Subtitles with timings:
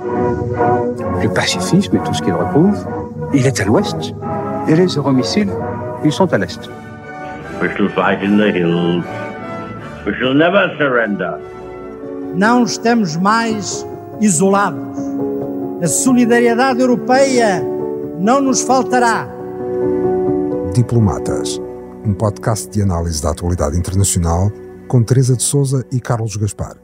[0.00, 2.86] Le pacifisme et tout ce qu'il recouvre,
[3.34, 4.14] il est à l'ouest.
[4.68, 5.50] Et les euromissiles,
[6.04, 6.68] ils sont à l'est.
[7.60, 9.04] We shall fight in the hills.
[10.06, 11.38] We shall never surrender.
[12.34, 13.86] Não estamos mais
[14.20, 14.98] isolados.
[15.82, 17.62] A solidariedade europeia
[18.18, 19.28] não nos faltará.
[20.74, 21.60] Diplomatas,
[22.04, 24.50] um podcast de análise da atualidade internacional
[24.88, 26.81] com Teresa de Souza e Carlos Gaspar.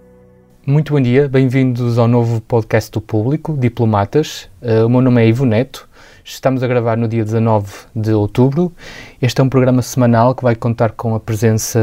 [0.69, 4.51] Muito bom dia, bem-vindos ao novo podcast do Público, Diplomatas.
[4.61, 5.88] Uh, o meu nome é Ivo Neto,
[6.29, 8.71] estamos a gravar no dia 19 de outubro.
[9.21, 11.81] Este é um programa semanal que vai contar com a presença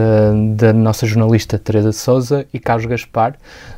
[0.55, 3.35] da nossa jornalista Teresa Souza e Carlos Gaspar,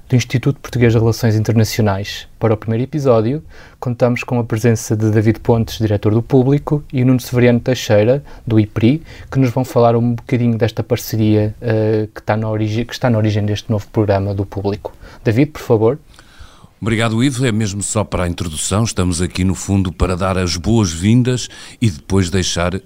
[0.10, 2.28] do Instituto Português de Relações Internacionais.
[2.38, 3.42] Para o primeiro episódio,
[3.80, 8.60] contamos com a presença de David Pontes, diretor do Público, e Nuno Severiano Teixeira, do
[8.60, 12.94] IPRI, que nos vão falar um bocadinho desta parceria uh, que, está na origem, que
[12.94, 14.94] está na origem deste novo programa do Público.
[15.24, 15.98] David, por favor.
[16.80, 17.44] Obrigado, Ivo.
[17.44, 18.84] É mesmo só para a introdução.
[18.84, 21.50] Estamos aqui, no fundo, para dar as boas-vindas
[21.82, 22.80] e depois deixar uh,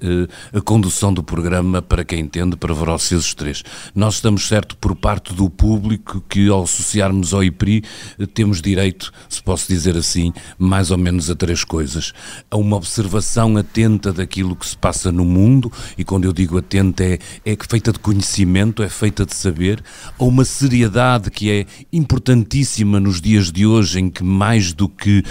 [0.54, 3.62] a condução do programa para quem entende, para vocês os três.
[3.94, 7.84] Nós estamos certo por parte do público que, ao associarmos ao IPRI,
[8.18, 12.14] uh, temos direito, se posso dizer assim, mais ou menos a três coisas.
[12.50, 17.04] A uma observação atenta daquilo que se passa no mundo, e quando eu digo atenta
[17.04, 19.84] é, é feita de conhecimento, é feita de saber,
[20.18, 24.88] a uma seriedade que é importantíssima nos dias de hoje hoje em que mais do
[24.88, 25.24] que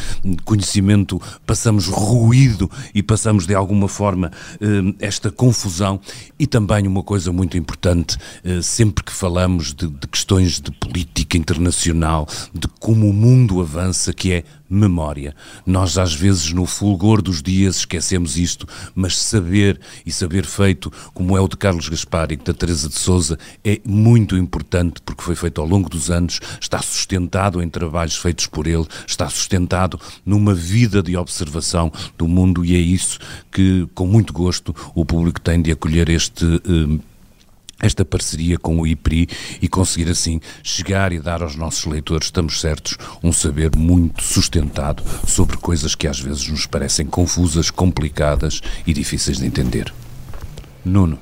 [0.44, 6.00] conhecimento passamos ruído e passamos de alguma forma eh, esta confusão.
[6.38, 11.38] E também uma coisa muito importante, eh, sempre que falamos de, de questões de política
[11.38, 15.34] internacional, de como o mundo avança, que é memória.
[15.66, 21.36] Nós, às vezes, no fulgor dos dias, esquecemos isto, mas saber e saber feito, como
[21.36, 25.34] é o de Carlos Gaspar e da Teresa de Souza, é muito importante porque foi
[25.34, 30.54] feito ao longo dos anos, está sustentado em trabalhos feitos por ele, está sustentado numa
[30.54, 33.18] vida de observação do mundo e é isso
[33.50, 36.44] que, com muito gosto, o público tem de acolher este.
[36.44, 37.09] Eh,
[37.80, 39.28] esta parceria com o IPRI
[39.60, 45.02] e conseguir assim chegar e dar aos nossos leitores, estamos certos, um saber muito sustentado
[45.26, 49.92] sobre coisas que às vezes nos parecem confusas, complicadas e difíceis de entender.
[50.84, 51.18] Nuno.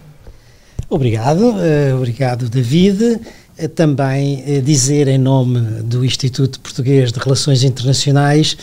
[0.89, 3.21] Obrigado, uh, obrigado David.
[3.59, 8.57] Uh, também uh, dizer em nome do Instituto Português de Relações Internacionais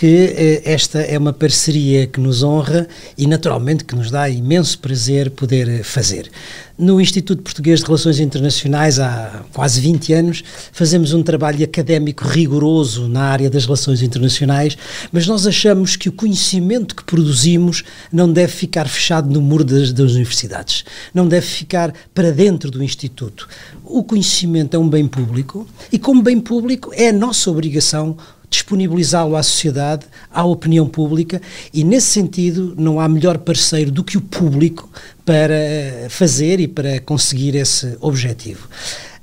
[0.00, 2.88] que esta é uma parceria que nos honra
[3.18, 6.30] e naturalmente que nos dá imenso prazer poder fazer.
[6.78, 13.08] No Instituto Português de Relações Internacionais, há quase 20 anos, fazemos um trabalho académico rigoroso
[13.08, 14.74] na área das relações internacionais,
[15.12, 19.92] mas nós achamos que o conhecimento que produzimos não deve ficar fechado no muro das,
[19.92, 20.82] das universidades,
[21.12, 23.46] não deve ficar para dentro do Instituto.
[23.84, 28.16] O conhecimento é um bem público e, como bem público, é a nossa obrigação
[28.50, 31.40] disponibilizá-lo à sociedade, à opinião pública,
[31.72, 34.90] e nesse sentido não há melhor parceiro do que o público
[35.24, 38.68] para fazer e para conseguir esse objetivo.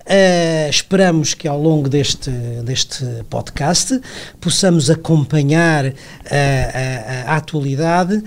[0.08, 2.32] Uh, esperamos que ao longo deste,
[2.64, 4.00] deste podcast
[4.40, 5.94] possamos acompanhar uh,
[7.28, 8.24] a, a, atualidade, uh,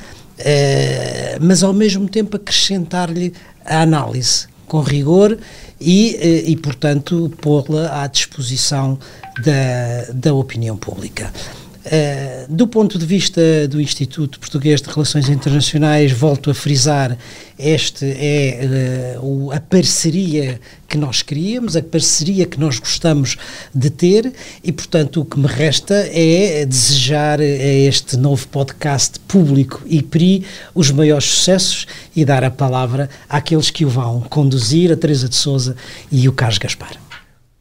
[1.41, 3.33] mas ao mesmo tempo acrescentar-lhe
[3.65, 5.39] a análise com rigor
[5.81, 8.99] e, e portanto, pô-la à disposição
[9.43, 11.33] da, da opinião pública.
[11.81, 17.17] Uh, do ponto de vista do Instituto Português de Relações Internacionais, volto a frisar,
[17.59, 23.39] esta é uh, a parceria que nós queríamos, a parceria que nós gostamos
[23.75, 24.31] de ter
[24.63, 30.45] e, portanto, o que me resta é desejar a este novo podcast público e PRI
[30.75, 35.37] os maiores sucessos e dar a palavra àqueles que o vão conduzir, a Teresa de
[35.37, 35.75] Souza
[36.13, 36.99] e o Carlos Gaspar.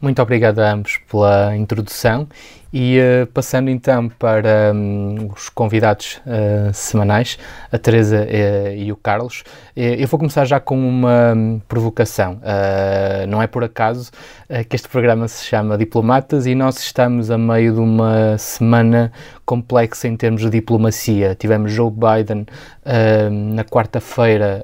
[0.02, 2.28] Muito obrigado a ambos pela introdução
[2.72, 7.38] e uh, passando então para um, os convidados uh, semanais,
[7.72, 9.44] a Teresa uh, e o Carlos,
[9.76, 12.42] eu vou começar já com uma um, provocação.
[13.30, 14.12] não é por acaso
[14.68, 19.10] que este programa se chama Diplomatas e nós estamos a meio de uma semana
[19.46, 21.34] complexa em termos de diplomacia.
[21.34, 22.46] Tivemos Joe Biden
[23.56, 24.62] na quarta-feira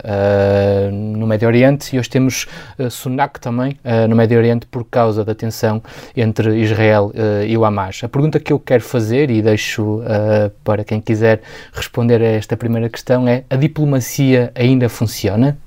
[0.92, 2.46] no Médio Oriente e hoje temos
[2.90, 5.82] Sunak também no Médio Oriente por causa da tensão
[6.14, 7.14] entre Israel
[7.48, 7.95] e o Hamas.
[8.04, 11.42] A pergunta que eu quero fazer, e deixo uh, para quem quiser
[11.74, 15.58] responder a esta primeira questão, é: a diplomacia ainda funciona?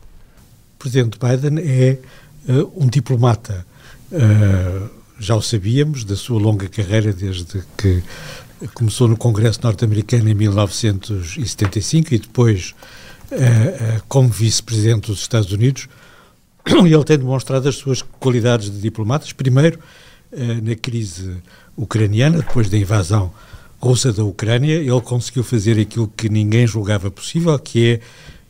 [0.75, 1.99] O presidente Biden é
[2.53, 3.67] uh, um diplomata.
[4.13, 8.03] Uh, já o sabíamos, da sua longa carreira, desde que
[8.75, 12.75] começou no Congresso norte-americano em 1975 e depois
[14.09, 15.89] como vice-presidente dos Estados Unidos.
[16.67, 19.33] Ele tem demonstrado as suas qualidades de diplomatas.
[19.33, 19.79] Primeiro,
[20.63, 21.37] na crise
[21.79, 23.33] ucraniana, depois da invasão
[23.81, 28.01] russa da Ucrânia, ele conseguiu fazer aquilo que ninguém julgava possível, que é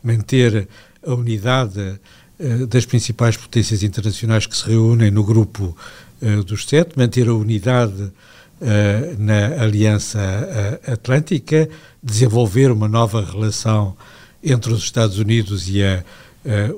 [0.03, 0.67] manter
[1.05, 1.79] a unidade
[2.39, 5.77] uh, das principais potências internacionais que se reúnem no grupo
[6.21, 8.11] uh, dos sete, manter a unidade uh,
[9.19, 10.19] na Aliança
[10.87, 11.69] Atlântica,
[12.01, 13.95] desenvolver uma nova relação
[14.43, 16.03] entre os Estados Unidos e a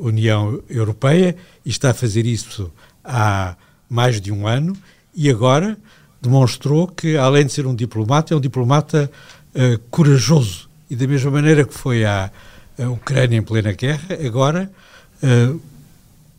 [0.01, 2.71] União Europeia, e está a fazer isso
[3.05, 3.55] há
[3.87, 4.75] mais de um ano,
[5.15, 5.77] e agora
[6.21, 9.11] demonstrou que, além de ser um diplomata, é um diplomata
[9.55, 10.69] uh, corajoso.
[10.89, 12.31] E da mesma maneira que foi à,
[12.77, 14.71] à Ucrânia em plena guerra, agora,
[15.23, 15.59] uh,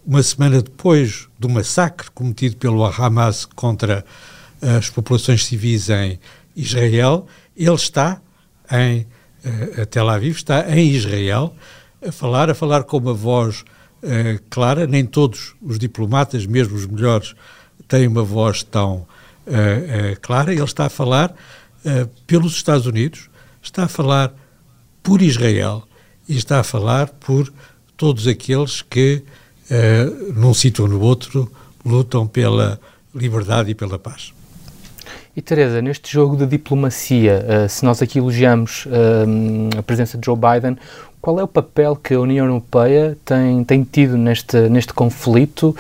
[0.07, 4.05] uma semana depois do massacre cometido pelo Hamas contra
[4.61, 6.21] as populações civis em
[6.55, 7.27] Israel,
[7.57, 8.21] ele está
[8.71, 9.07] em
[9.45, 11.55] uh, Tel Aviv, está em Israel,
[12.07, 13.65] a falar, a falar com uma voz
[14.51, 14.89] clara.
[14.89, 17.37] Nem todos os diplomatas, mesmo os melhores,
[17.87, 19.07] têm uma voz tão
[19.47, 20.53] uh, uh, clara.
[20.53, 23.29] Ele está a falar uh, pelos Estados Unidos,
[23.63, 24.33] está a falar
[25.03, 25.83] por Israel
[26.29, 27.53] e está a falar por
[27.97, 29.23] todos aqueles que,
[30.35, 31.51] num sítio ou no outro,
[31.85, 32.81] lutam pela
[33.15, 34.33] liberdade e pela paz.
[35.37, 38.87] E Teresa, neste jogo de diplomacia, se nós aqui elogiamos
[39.77, 40.77] a presença de Joe Biden,
[41.23, 45.75] qual é o papel que a União Europeia tem, tem tido neste, neste conflito?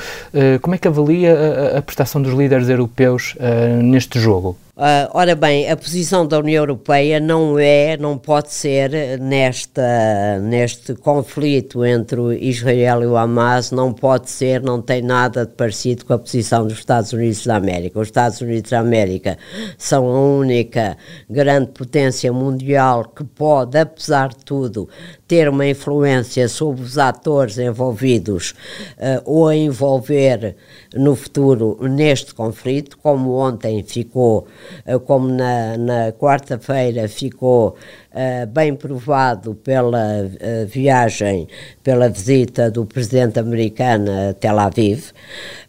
[0.62, 1.34] como é que avalia
[1.74, 3.36] a, a prestação dos líderes europeus
[3.82, 4.56] neste jogo?
[4.74, 10.94] Uh, ora bem, a posição da União Europeia não é, não pode ser nesta, neste
[10.94, 16.14] conflito entre Israel e o Hamas, não pode ser, não tem nada de parecido com
[16.14, 18.00] a posição dos Estados Unidos da América.
[18.00, 19.36] Os Estados Unidos da América
[19.76, 20.96] são a única
[21.28, 24.88] grande potência mundial que pode, apesar de tudo,
[25.32, 28.50] ter uma influência sobre os atores envolvidos
[28.98, 30.54] uh, ou a envolver
[30.94, 34.46] no futuro neste conflito, como ontem ficou
[34.84, 37.76] eh, como na, na quarta-feira ficou
[38.12, 41.48] uh, bem provado pela uh, viagem,
[41.82, 45.12] pela visita do presidente americano a Tel Aviv,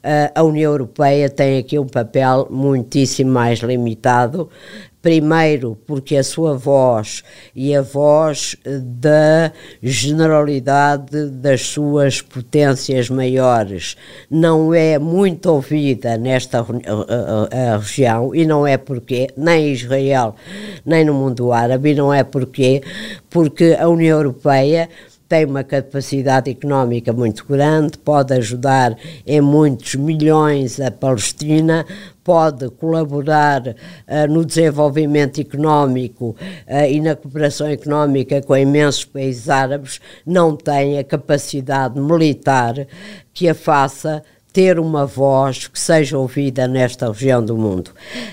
[0.03, 4.49] uh, a União Europeia tem aqui um papel muitíssimo mais limitado,
[5.03, 9.51] Primeiro, porque a sua voz e a voz da
[9.81, 13.97] generalidade das suas potências maiores.
[14.31, 20.37] Não é muito ouvida nesta a, a região, e não é porque nem Israel,
[20.85, 22.81] nem no mundo árabe, e não é porque,
[23.29, 24.87] porque a União Europeia
[25.33, 28.95] tem uma capacidade económica muito grande, pode ajudar
[29.25, 31.87] em muitos milhões a Palestina,
[32.23, 36.35] pode colaborar uh, no desenvolvimento económico
[36.67, 42.85] uh, e na cooperação económica com imensos países árabes, não tem a capacidade militar
[43.33, 44.21] que a faça
[44.53, 47.87] ter uma voz que seja ouvida nesta região do mundo.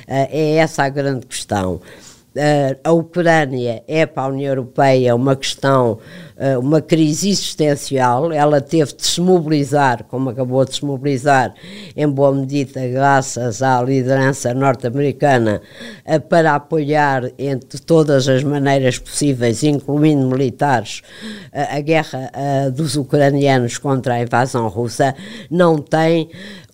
[0.06, 1.80] Uh, é essa a grande questão.
[2.30, 5.98] Uh, a Ucrânia é para a União Europeia uma questão,
[6.36, 8.30] uh, uma crise existencial.
[8.30, 11.52] Ela teve de se mobilizar, como acabou de se mobilizar,
[11.96, 15.60] em boa medida, graças à liderança norte-americana,
[16.06, 21.02] uh, para apoiar, entre todas as maneiras possíveis, incluindo militares,
[21.52, 22.30] a guerra
[22.72, 25.14] dos ucranianos contra a invasão russa.
[25.50, 26.30] Não tem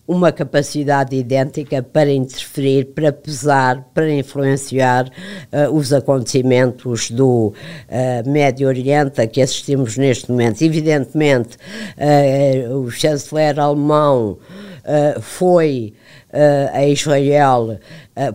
[0.07, 8.69] uma capacidade idêntica para interferir, para pesar, para influenciar uh, os acontecimentos do uh, Médio
[8.69, 10.61] Oriente a que assistimos neste momento.
[10.61, 11.57] Evidentemente,
[11.97, 14.37] uh, o chanceler alemão
[15.19, 15.93] foi
[16.71, 17.77] a Israel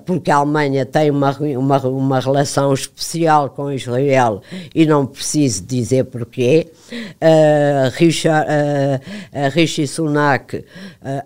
[0.05, 4.41] porque a Alemanha tem uma, uma, uma relação especial com Israel
[4.75, 6.69] e não preciso dizer porquê.
[6.93, 10.65] Uh, Richard, uh, Rishi Sunak, uh,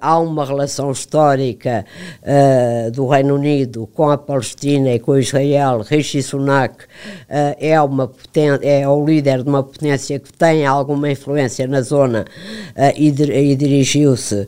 [0.01, 1.85] há uma relação histórica
[2.23, 5.81] uh, do Reino Unido com a Palestina e com Israel.
[5.81, 6.85] Rishi Sunak
[7.29, 8.11] é, uma
[8.63, 12.25] é o líder de uma potência que tem alguma influência na zona
[12.97, 14.47] e, e dirigiu-se,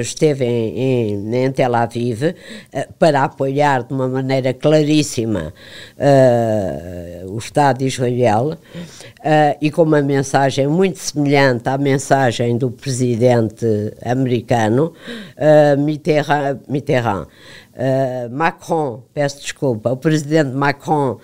[0.00, 2.35] esteve em, em, em Tel Aviv
[2.98, 5.52] para apoiar de uma maneira claríssima
[5.96, 8.56] uh, o Estado de Israel uh,
[9.60, 13.66] e com uma mensagem muito semelhante à mensagem do presidente
[14.04, 14.92] americano
[15.36, 16.60] uh, Mitterrand.
[16.68, 17.26] Mitterrand.
[17.76, 21.20] Uh, Macron, peço desculpa, o presidente Macron uh,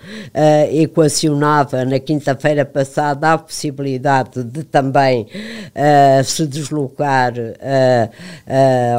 [0.71, 7.33] equacionava na quinta-feira passada a possibilidade de também uh, se deslocar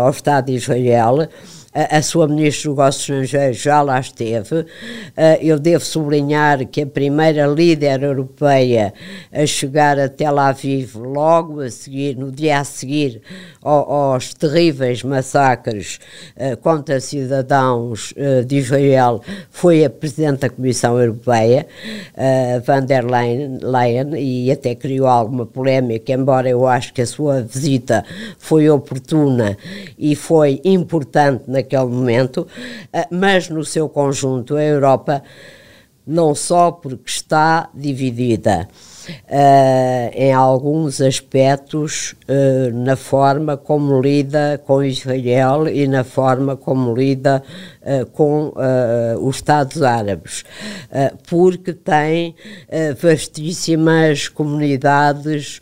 [0.00, 1.28] ao Estado de Israel
[1.74, 4.60] a, sua Ministra dos Negócios Estrangeiros já lá esteve.
[4.60, 4.66] Uh,
[5.40, 8.94] eu devo sublinhar que a primeira líder europeia
[9.32, 13.20] a chegar a Tel Aviv logo a seguir, no dia a seguir
[13.60, 15.98] ao, aos terríveis massacres
[16.36, 21.66] uh, contra cidadãos uh, de Israel, foi a Presidente da Comissão Europeia,
[22.66, 27.40] van der Leyen, Leyen, e até criou alguma polémica, embora eu acho que a sua
[27.40, 28.04] visita
[28.38, 29.56] foi oportuna
[29.98, 32.46] e foi importante naquele momento,
[32.92, 35.22] eh, mas no seu conjunto a Europa
[36.06, 38.68] não só porque está dividida,
[39.08, 46.94] uh, em alguns aspectos uh, na forma como lida com Israel e na forma como
[46.94, 47.42] lida
[47.84, 48.52] uh, com
[49.20, 50.44] os Estados Árabes,
[51.28, 52.34] porque tem
[53.00, 55.60] vastíssimas comunidades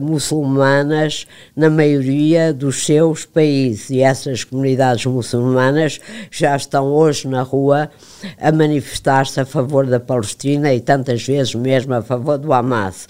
[0.00, 3.90] muçulmanas na maioria dos seus países.
[3.90, 7.90] E essas comunidades muçulmanas já estão hoje na rua
[8.38, 13.06] a manifestar-se a favor da Palestina e tantas vezes mesmo a favor do Hamas,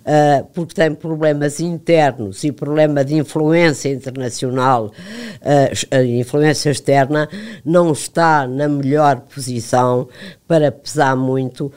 [0.00, 7.28] uh, porque tem problemas internos e problema de influência internacional, uh, influência externa,
[7.64, 10.08] não está na melhor posição
[10.46, 11.72] para pesar muito uh,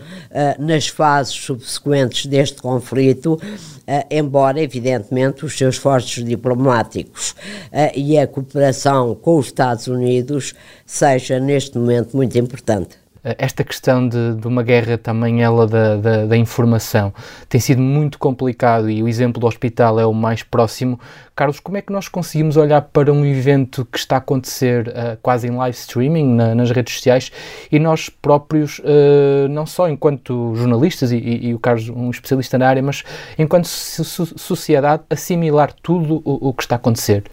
[0.57, 8.27] nas fases subsequentes deste conflito, uh, embora, evidentemente, os seus esforços diplomáticos uh, e a
[8.27, 10.53] cooperação com os Estados Unidos
[10.85, 13.00] seja, neste momento, muito importante.
[13.23, 17.13] Eh, esta questão de, de, uma guerra também ela da, da, da, informação
[17.47, 20.99] tem sido muito complicado e o exemplo do hospital é o mais próximo.
[21.35, 25.17] Carlos, como é que nós conseguimos olhar para um evento que está a acontecer uh,
[25.21, 27.31] quase em live streaming na, nas redes sociais
[27.71, 32.57] e nós próprios, uh, não só enquanto jornalistas e, e, e, o Carlos um especialista
[32.57, 33.03] na área, mas
[33.37, 37.23] enquanto so sociedade assimilar tudo o, o, que está a acontecer?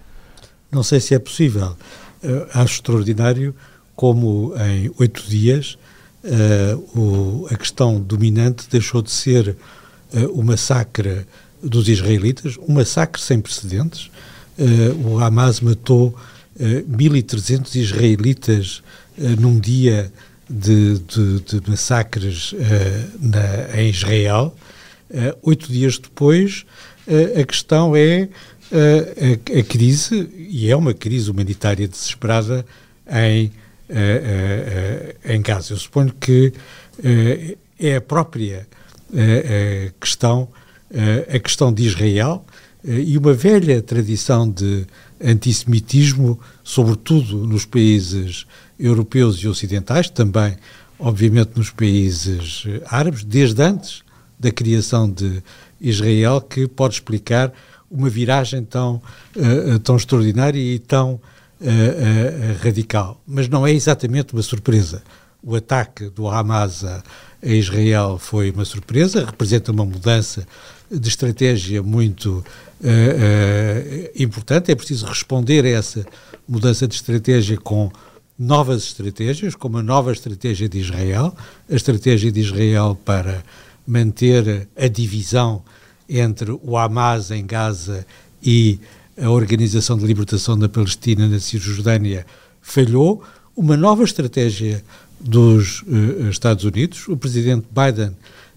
[0.70, 1.76] Não sei se é possível.
[2.22, 3.54] Uh, acho extraordinário
[3.98, 5.76] como em oito dias
[6.22, 9.56] uh, o, a questão dominante deixou de ser
[10.14, 11.26] uh, o massacre
[11.60, 14.08] dos israelitas, um massacre sem precedentes.
[14.56, 18.84] Uh, o Hamas matou uh, 1.300 israelitas
[19.40, 20.12] num dia
[20.48, 22.54] de, de, de massacres
[23.18, 24.54] na, em Israel.
[25.42, 26.64] oito dias depois,
[27.36, 28.28] a questão é
[28.70, 32.64] a, a crise, e é uma crise humanitária desesperada
[33.10, 33.50] em
[35.24, 35.72] em Gaza.
[35.72, 36.52] Eu suponho que
[37.78, 38.66] é a própria
[40.00, 40.48] questão,
[41.32, 42.44] a questão de Israel
[42.84, 44.86] e uma velha tradição de
[45.22, 48.46] antissemitismo, sobretudo nos países
[48.78, 50.56] europeus e ocidentais, também,
[50.98, 54.02] obviamente, nos países árabes, desde antes
[54.38, 55.42] da criação de
[55.80, 57.52] Israel, que pode explicar
[57.90, 59.02] uma viragem tão,
[59.82, 61.20] tão extraordinária e tão
[61.60, 63.20] uh, radical.
[63.26, 65.02] Mas não é exatamente uma surpresa.
[65.42, 67.02] O ataque do Hamas a,
[67.42, 70.46] Israel foi uma surpresa, representa uma mudança
[70.90, 72.44] de estratégia muito
[74.16, 74.72] importante.
[74.72, 76.04] É preciso responder a essa
[76.48, 77.92] mudança de estratégia com
[78.38, 81.34] novas estratégias, como a nova estratégia de Israel,
[81.68, 83.42] a estratégia de Israel para
[83.86, 85.62] manter a divisão
[86.08, 88.06] entre o Hamas em Gaza
[88.42, 88.78] e
[89.20, 92.24] a Organização de Libertação da Palestina na Cisjordânia
[92.60, 93.22] falhou,
[93.56, 94.82] uma nova estratégia
[95.20, 97.08] dos uh, Estados Unidos.
[97.08, 98.10] O presidente Biden,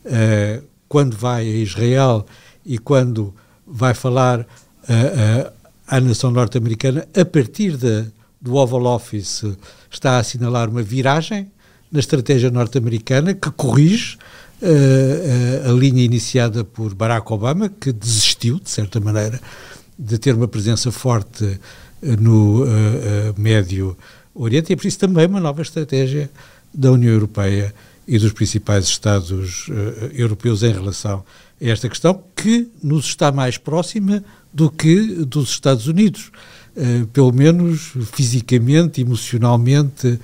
[0.05, 2.25] uh, quando vai a Israel
[2.65, 3.33] e quando
[3.65, 5.51] vai falar uh,
[5.87, 8.05] à nação norte-americana, a partir de,
[8.39, 9.43] do Oval Office,
[9.89, 11.51] está a assinalar uma viragem
[11.91, 14.17] na estratégia norte-americana que corrige
[15.67, 19.41] a linha iniciada por Barack Obama, que desistiu, de certa maneira,
[20.01, 21.59] de ter uma presença forte
[22.01, 23.95] eh, no uh, uh, Médio
[24.33, 26.29] Oriente e é preciso também uma nova estratégia
[26.73, 27.73] da União Europeia
[28.07, 29.73] e dos principais Estados uh,
[30.13, 31.23] europeus em relação
[31.61, 36.31] a esta questão, que nos está mais próxima do que dos Estados Unidos,
[37.13, 40.19] pelo menos fisicamente, emocionalmente,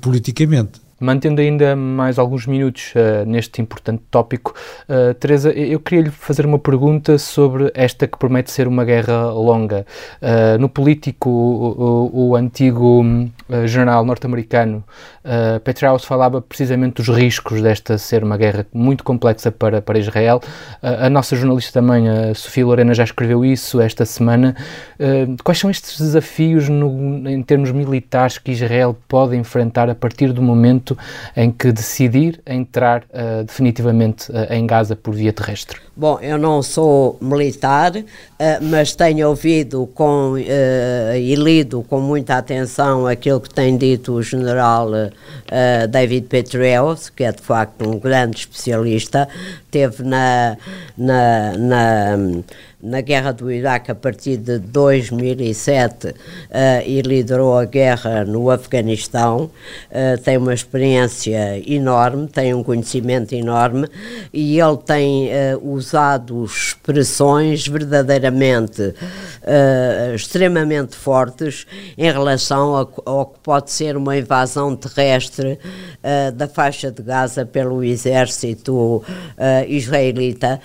[0.00, 0.72] politicamente.
[1.02, 4.54] Mantendo ainda mais alguns minutos uh, neste importante tópico,
[4.88, 9.32] uh, Teresa, eu queria lhe fazer uma pergunta sobre esta que promete ser uma guerra
[9.32, 9.84] longa.
[10.22, 13.04] Uh, no político, o, o, o antigo
[13.66, 14.82] general norte-americano
[15.62, 20.40] Petraeus falava precisamente dos riscos desta ser uma guerra muito complexa para, para Israel.
[20.80, 24.56] a nossa jornalista também, a Sofia Lorena, já escreveu isso esta semana.
[25.44, 30.40] quais são estes desafios no, em termos militares que Israel pode enfrentar a partir do
[30.40, 30.98] momento momento
[31.36, 35.78] em que decidir entrar uh, definitivamente uh, em Gaza por via terrestre?
[35.94, 38.04] Bom, eu não sou militar, uh,
[38.62, 44.90] mas tenho ouvido com, e lido com muita atenção aquilo que tem dito o general
[45.90, 49.28] David Petraeus, que é de facto um grande especialista,
[49.70, 50.56] teve na,
[50.96, 52.18] na, na
[52.82, 56.14] na guerra do Iraque a partir de 2007 uh,
[56.50, 59.48] eh, e liderou a guerra no Afeganistão.
[59.88, 63.86] Uh, tem uma experiência enorme, tem um conhecimento enorme
[64.32, 68.94] e ele tem uh, usado expressões verdadeiramente
[70.14, 75.58] extremamente fortes em relação ao, que pode ser uma invasão terrestre
[76.34, 79.02] da faixa de Gaza pelo exército
[79.68, 80.60] israelita,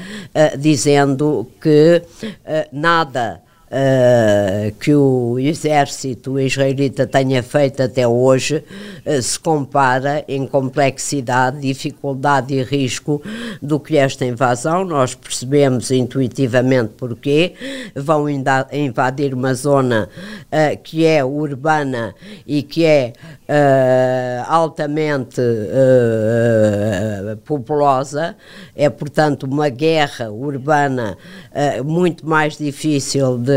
[0.60, 2.02] dizendo que
[2.72, 8.64] nada Uh, que o exército israelita tenha feito até hoje
[9.06, 13.22] uh, se compara em complexidade, dificuldade e risco
[13.62, 14.86] do que esta invasão.
[14.86, 17.56] Nós percebemos intuitivamente porquê.
[17.94, 20.08] Vão invadir uma zona
[20.46, 23.12] uh, que é urbana e que é
[24.48, 25.42] altamente
[27.46, 28.36] populosa.
[28.76, 31.18] É, portanto, uma guerra urbana
[31.86, 33.57] muito mais difícil de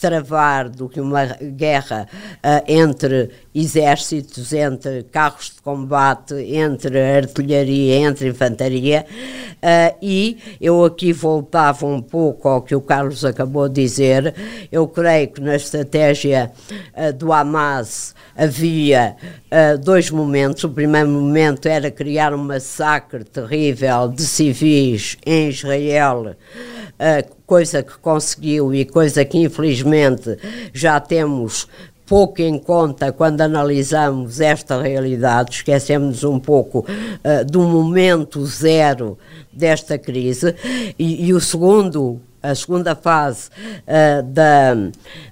[0.00, 8.28] travar do que uma guerra uh, entre exércitos, entre carros de combate, entre artilharia, entre
[8.28, 9.04] infantaria.
[9.56, 14.34] Uh, e eu aqui voltava um pouco ao que o Carlos acabou de dizer.
[14.72, 16.50] Eu creio que na estratégia
[16.96, 19.16] uh, do Hamas havia
[19.82, 20.64] dois momentos.
[20.64, 26.36] O primeiro momento era criar um massacre terrível de civis em Israel
[27.50, 29.89] coisa que conseguiu e coisa que infelizmente
[30.72, 31.66] já temos
[32.10, 39.16] pouco em conta quando analisamos esta realidade, esquecemos um pouco uh, do momento zero
[39.52, 40.54] desta crise.
[40.98, 43.50] E, e o segundo a segunda fase
[43.86, 44.74] uh, da,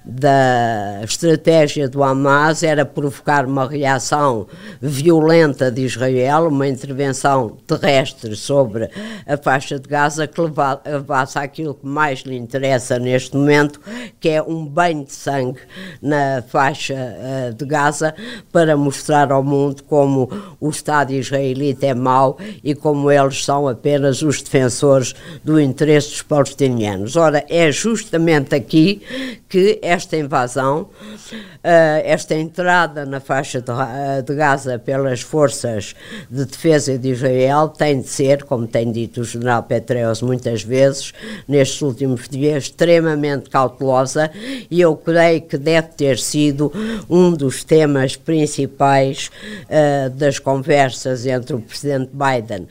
[0.05, 4.47] da estratégia do Hamas era provocar uma reação
[4.79, 8.89] violenta de Israel, uma intervenção terrestre sobre
[9.25, 13.81] a faixa de Gaza que levasse àquilo que mais lhe interessa neste momento,
[14.19, 15.59] que é um banho de sangue
[16.01, 18.13] na faixa uh, de Gaza
[18.51, 24.21] para mostrar ao mundo como o Estado israelita é mau e como eles são apenas
[24.21, 27.15] os defensores do interesse dos palestinianos anos.
[27.15, 29.01] Ora, é justamente aqui
[29.47, 35.95] que esta invasão, uh, esta entrada na faixa de, uh, de, Gaza pelas forças
[36.29, 41.13] de defesa de Israel tem de ser, como tem dito o general Petreus muitas vezes,
[41.47, 44.29] nestes últimos dias, extremamente cautelosa
[44.69, 46.71] e eu creio que deve ter sido
[47.09, 49.31] um dos temas principais
[49.65, 52.67] uh, das conversas entre o presidente Biden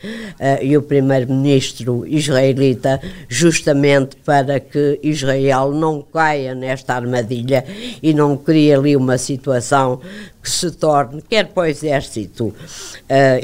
[0.62, 7.64] e o primeiro-ministro israelita, justamente para que Israel não caia nesta armadilha
[8.02, 10.00] e não crie ali uma situação
[10.48, 12.54] que se torne, quer para o exército uh,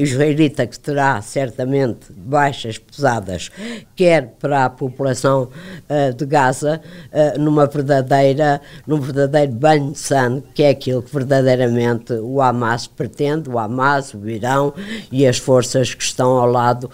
[0.03, 3.51] israelita, que terá certamente baixas pesadas,
[3.95, 5.51] quer para a população
[5.91, 6.81] uh, de Gaza,
[7.13, 12.87] uh, numa verdadeira, num verdadeiro banho de sangue, que é aquilo que verdadeiramente o Hamas
[12.87, 14.73] pretende, o Hamas, o Irão
[15.13, 16.91] e as forças que estão ao lado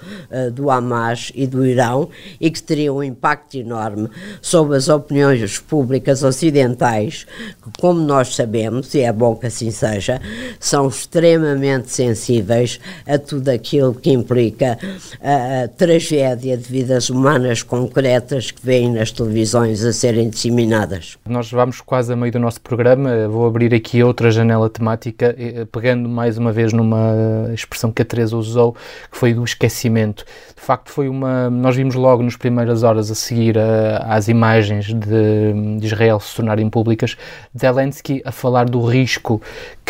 [0.52, 2.08] do Hamas e do Irão
[2.40, 4.08] e que teriam um impacto enorme
[4.40, 7.26] sobre as opiniões públicas ocidentais,
[7.62, 10.20] que, como nós sabemos, e é bom que assim seja, seja,
[10.58, 14.78] são extremamente sensíveis a tudo aquilo que implica
[15.22, 21.18] a, a tragédia de vidas humanas concretas que vêm nas televisões a serem disseminadas.
[21.28, 25.66] Nós vamos quase a meio do nosso programa, vou abrir aqui outra janela temática, eh,
[25.70, 28.72] pegando mais uma vez numa expressão que a Teresa usou,
[29.10, 30.24] que foi do esquecimento.
[30.56, 31.48] De facto, foi uma.
[31.50, 36.36] Nós vimos logo nas primeiras horas a seguir a, às imagens de, de Israel se
[36.36, 37.16] tornarem públicas,
[37.58, 39.40] Zelensky a falar do risco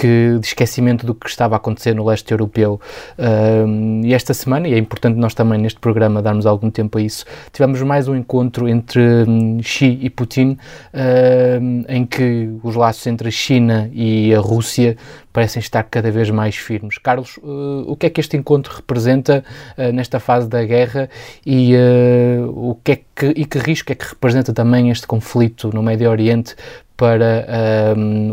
[0.01, 2.81] que, de esquecimento do que estava a acontecer no leste europeu.
[3.19, 7.03] Uh, e esta semana, e é importante nós também neste programa darmos algum tempo a
[7.03, 10.57] isso, tivemos mais um encontro entre um, Xi e Putin,
[10.95, 14.97] uh, em que os laços entre a China e a Rússia
[15.35, 16.97] parecem estar cada vez mais firmes.
[16.97, 19.45] Carlos, uh, o que é que este encontro representa
[19.77, 21.11] uh, nesta fase da guerra
[21.45, 25.71] e, uh, o que é que, e que risco é que representa também este conflito
[25.75, 26.57] no Médio Oriente
[26.97, 27.47] para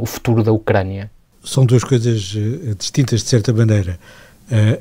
[0.01, 1.09] o futuro da Ucrânia?
[1.47, 3.99] São duas coisas uh, distintas de certa maneira.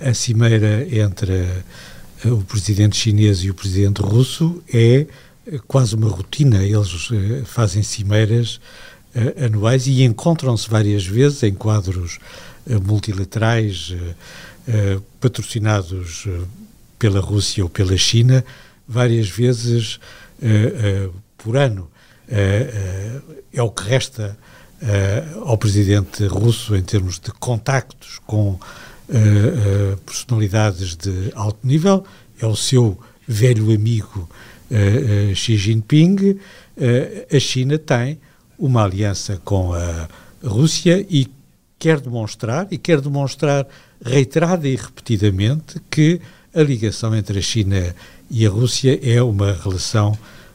[0.00, 1.42] A cimeira entre
[2.24, 5.06] uh, o presidente chinês e o presidente russo é
[5.66, 6.64] quase uma rotina.
[6.64, 7.08] Eles
[7.44, 8.60] fazem cimeiras
[9.42, 12.18] anuais e encontram-se várias vezes em quadros
[12.84, 13.94] multilaterais
[15.20, 16.26] patrocinados
[16.98, 18.44] pela Rússia ou pela China
[18.86, 20.00] várias vezes
[21.38, 21.88] por ano.
[22.28, 24.36] é o que resta
[25.44, 28.58] ao presidente russo em termos de contactos com
[30.04, 32.04] personalidades de alto nível,
[32.40, 34.28] é o seu velho amigo
[35.34, 36.38] Xi Jinping.
[37.32, 38.18] a China tem
[38.58, 40.08] uma aliança com a
[40.42, 41.28] Rússia e
[41.78, 43.66] quer demonstrar, e quer demonstrar
[44.04, 46.20] reiterada e repetidamente, que
[46.54, 47.94] a ligação entre a China
[48.30, 50.12] e a Rússia é uma relação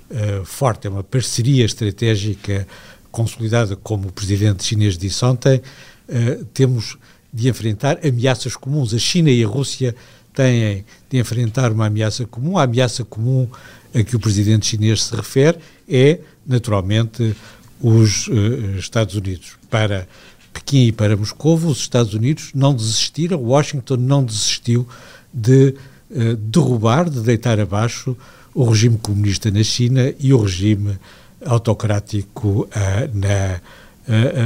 [0.10, 2.68] uh, forte, é uma parceria estratégica
[3.12, 5.62] consolidada, como o presidente chinês disse ontem.
[6.08, 6.98] Uh, temos
[7.34, 8.94] de enfrentar ameaças comuns.
[8.94, 9.96] A China e a Rússia
[10.34, 12.58] têm de enfrentar uma ameaça comum.
[12.58, 13.48] A ameaça comum
[13.94, 17.36] a que o presidente chinês se refere é, naturalmente,
[17.82, 19.58] os uh, Estados Unidos.
[19.70, 20.08] Para
[20.54, 24.88] Pequim e para Moscou, os Estados Unidos não desistiram, Washington não desistiu
[25.34, 25.76] de
[26.10, 28.16] uh, derrubar, de deitar abaixo
[28.54, 31.00] o regime comunista na China e o regime
[31.46, 32.70] autocrático uh,
[33.14, 33.62] na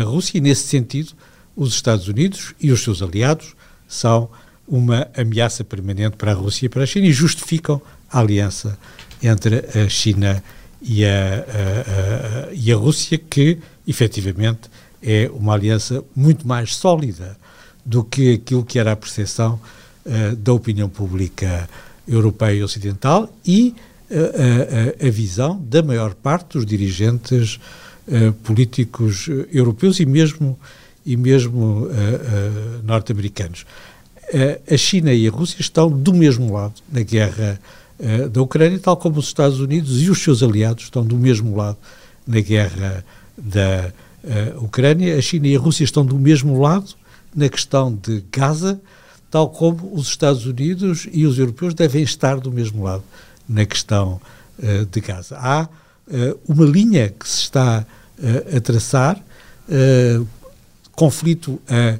[0.03, 0.37] Rússia.
[0.37, 1.13] E, nesse sentido,
[1.55, 3.55] os Estados Unidos e os seus aliados
[3.87, 4.29] são
[4.67, 7.81] uma ameaça permanente para a Rússia e para a China e justificam
[8.11, 8.77] a aliança
[9.21, 10.43] entre a China
[10.81, 14.69] e a, a, a, e a Rússia, que efetivamente
[15.01, 17.37] é uma aliança muito mais sólida
[17.85, 19.59] do que aquilo que era a percepção
[20.05, 21.69] uh, da opinião pública
[22.07, 23.75] europeia e ocidental e
[24.09, 27.59] uh, a, visão da maior parte dos dirigentes
[28.07, 30.57] uh, políticos europeus e mesmo,
[31.05, 31.87] e mesmo
[32.83, 33.65] norte-americanos.
[34.71, 37.59] a China e a Rússia estão do mesmo lado na guerra
[37.99, 41.55] uh, da Ucrânia, tal como os Estados Unidos e os seus aliados estão do mesmo
[41.55, 41.77] lado
[42.25, 43.05] na guerra
[43.37, 43.91] da
[44.23, 45.17] uh, Ucrânia.
[45.17, 46.93] A China e a Rússia estão do mesmo lado
[47.35, 48.79] na questão de Gaza,
[49.29, 53.03] tal como os Estados Unidos e os europeus devem estar do mesmo lado
[53.47, 54.19] na questão
[54.59, 55.37] uh, de Gaza.
[55.39, 55.67] Há
[56.47, 57.83] uma linha que se está
[58.55, 59.19] a traçar,
[60.91, 61.97] conflito a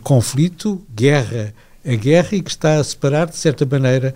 [0.00, 1.54] conflito, guerra
[1.86, 4.14] a guerra, e que está a separar, de certa maneira,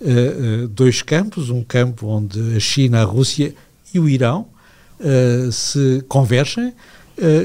[0.00, 3.52] uh, dois campos, um campo onde a China, a Rússia
[3.92, 4.46] e o Irão
[5.00, 6.72] uh, se convergem,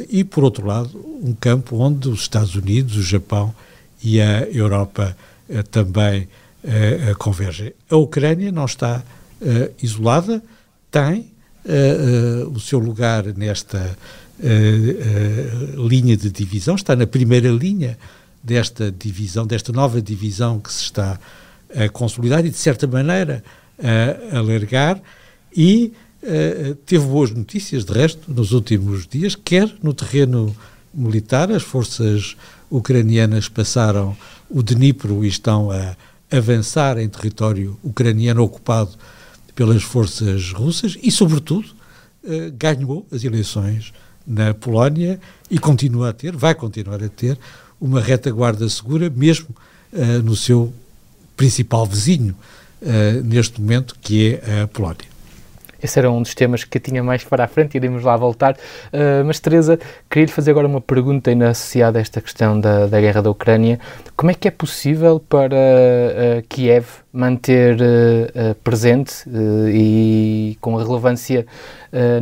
[0.08, 3.56] e, por outro lado, um campo onde os Estados Unidos, o Japão
[4.04, 5.18] e a Europa
[5.72, 6.28] também
[7.18, 7.74] convergem.
[7.90, 9.04] A Ucrânia não está
[9.82, 10.42] isolada,
[10.90, 11.32] tem
[12.54, 13.98] o seu lugar nesta
[15.78, 17.98] linha de divisão, está na primeira linha
[18.44, 21.20] desta divisão, desta nova divisão que se está
[21.76, 23.44] a consolidar e, de certa maneira,
[24.32, 25.02] a alargar
[25.56, 30.56] e uh, teve boas notícias, de resto, nos últimos dias, quer no terreno
[30.94, 32.36] militar, as forças
[32.70, 34.16] ucranianas passaram
[34.50, 35.96] o Dnipro e estão a
[36.36, 38.92] avançar em território ucraniano ocupado
[39.56, 41.68] pelas forças russas e, sobretudo,
[42.24, 43.94] uh, ganhou as eleições
[44.26, 45.20] na Polónia
[45.50, 47.38] e continua a ter, vai continuar a ter,
[47.80, 49.50] uma retaguarda segura, mesmo
[49.92, 50.74] uh, no seu
[51.38, 52.36] principal vizinho
[52.82, 55.13] uh, neste momento, que é a Polónia.
[55.84, 58.54] Esse era um dos temas que tinha mais para a frente, iremos lá voltar.
[58.54, 59.78] Uh, mas, Teresa,
[60.10, 63.30] queria lhe fazer agora uma pergunta ainda associada a esta questão da, da guerra da
[63.30, 63.78] Ucrânia.
[64.16, 69.14] Como é que é possível para uh, Kiev manter uh, presente
[69.72, 71.46] e com a relevância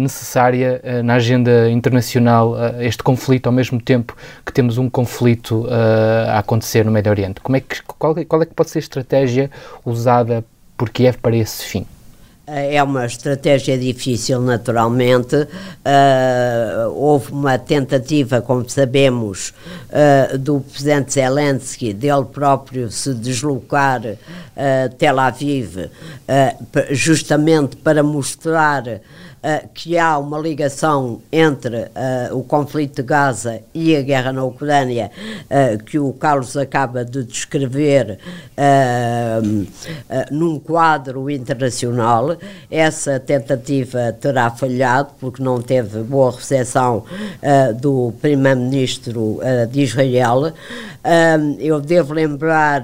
[0.02, 5.66] necessária na agenda internacional este conflito, ao mesmo tempo que temos um conflito
[6.28, 7.40] a acontecer no Médio Oriente?
[7.40, 9.50] Como é que, qual, qual é que pode ser a estratégia
[9.86, 10.44] usada
[10.76, 11.86] por Kiev para esse fim?
[12.48, 15.36] É uma estratégia difícil, naturalmente.
[15.36, 19.54] Uh, houve uma tentativa, como sabemos,
[19.90, 25.90] uh, do presidente Zelensky, dele próprio se deslocar a uh, Tel Aviv,
[26.90, 29.02] justamente para mostrar
[29.44, 34.44] uh, que há uma ligação entre uh, o conflito de Gaza e a guerra na
[34.44, 35.12] Ucrânia,
[35.46, 38.20] uh, que o Carlos acaba de descrever
[40.32, 42.38] num quadro internacional.
[42.70, 47.04] Essa tentativa terá falhado, porque não teve boa recepção
[47.80, 49.40] do primeiro-ministro
[49.72, 50.54] de Israel.
[51.60, 52.84] eu devo lembrar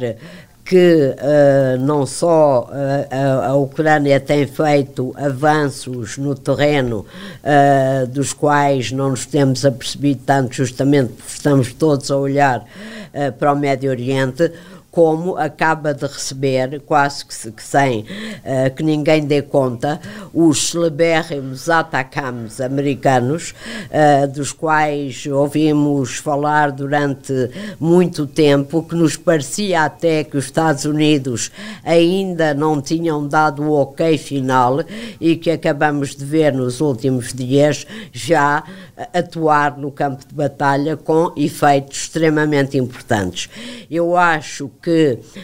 [0.67, 7.05] que uh, não só uh, a, Ucrânia tem feito avanços no terreno
[7.41, 12.65] uh, dos quais não nos temos apercebido tanto, justamente porque estamos todos a olhar
[13.39, 14.51] para o Médio Oriente,
[14.97, 20.01] como acaba de receber, quase que, que sem uh, que ninguém dê conta,
[20.33, 23.53] os celebérrimos atacams americanos,
[23.91, 27.31] uh, dos quais ouvimos falar durante
[27.79, 31.51] muito tempo, que nos parecia até que os Estados Unidos
[31.83, 34.79] ainda não tinham dado o ok final
[35.21, 38.63] e que acabamos de ver nos últimos dias já
[39.13, 43.47] atuar no campo de batalha com efeitos extremamente importantes.
[43.91, 44.86] Eu acho que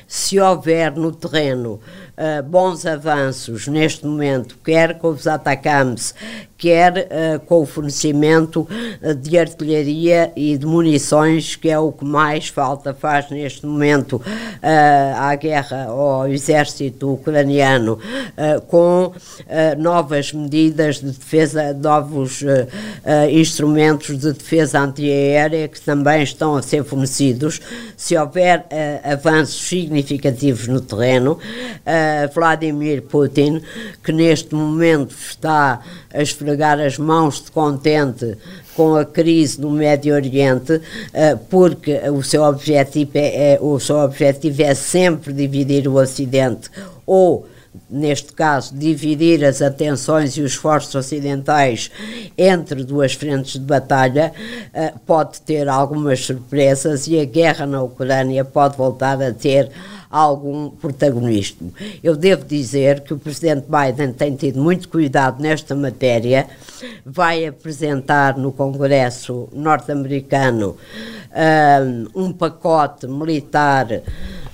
[0.08, 1.80] se houver no terreno
[2.18, 6.14] uh, bons avanços neste momento, quer com os atacams,
[6.58, 8.68] quer uh, com o fornecimento
[9.02, 14.22] uh, de artilharia e de munições, que é o que mais falta faz neste momento
[15.18, 18.00] à guerra ao exército ucraniano,
[18.68, 19.12] com
[19.78, 22.44] novas medidas de defesa, novos
[23.32, 27.60] instrumentos de defesa antiaérea que também estão a ser fornecidos.
[27.98, 28.66] Se houver
[29.04, 31.38] avanços significativos no terreno,
[32.34, 33.62] Vladimir Putin,
[34.04, 35.82] que neste momento está
[36.14, 38.38] a esfregar as mãos de contente
[38.76, 40.82] com a crise no Médio Oriente,
[41.14, 46.70] eh, porque o seu objetivo é, é, o seu objetivo é sempre dividir o Ocidente
[47.06, 47.48] ou
[47.90, 51.92] neste caso, dividir as atenções e os esforços ocidentais
[52.38, 54.34] entre duas frentes de batalha,
[54.74, 59.70] eh, pode ter algumas surpresas e a guerra na Ucrânia pode voltar a ter
[60.14, 61.74] algum protagonismo.
[62.04, 66.48] Eu devo dizer que o presidente Biden tem tido muito cuidado nesta matéria,
[67.04, 70.78] vai apresentar no Congresso norte-americano
[72.16, 73.88] um, um pacote militar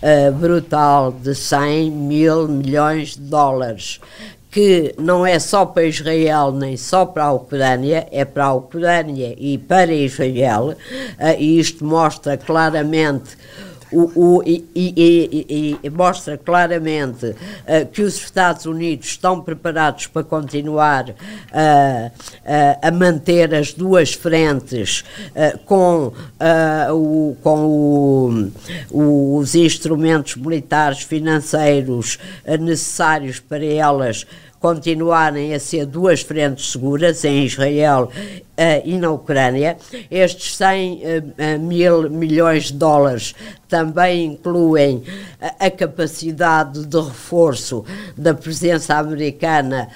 [0.02, 4.00] uh, brutal de 100 mil milhões de dólares
[4.52, 9.36] que não é só para Israel nem só para a Ucrânia, é para a Ucrânia
[9.38, 10.76] e para Israel, uh,
[11.38, 13.38] e isto mostra claramente
[13.91, 20.23] o, o, e, e, e, mostra claramente uh, que os Estados Unidos estão preparados para
[20.23, 25.04] continuar uh, uh, a manter as duas frentes
[25.65, 26.13] com,
[26.91, 28.52] o, com
[28.91, 32.17] o, os instrumentos militares financeiros
[32.60, 34.25] necessários para elas
[34.60, 39.78] continuarem a ser duas frentes seguras em Israel uh, e na Ucrânia.
[40.12, 41.00] Estes 100 uh,
[41.56, 43.34] uh, mil milhões de dólares
[43.67, 45.04] também incluem
[45.60, 47.86] a capacidade de reforço
[48.17, 49.88] da presença americana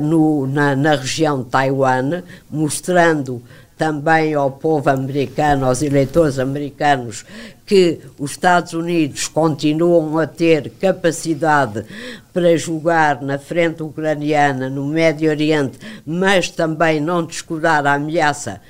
[0.00, 3.42] no, na, na região de Taiwan, mostrando
[3.82, 7.24] também ao povo americano, aos eleitores americanos,
[7.66, 11.84] que os Estados Unidos continuam a ter capacidade
[12.32, 18.60] para julgar na frente ucraniana, no Médio Oriente, mas também não descurar a ameaça